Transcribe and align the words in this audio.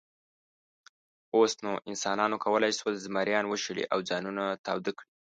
اوس 1.35 1.51
نو 1.63 1.71
انسانانو 1.89 2.37
کولی 2.45 2.71
شول، 2.77 2.93
زمریان 3.05 3.45
وشړي 3.47 3.83
او 3.93 3.99
ځانونه 4.09 4.43
تاوده 4.65 4.91
کړي. 4.97 5.07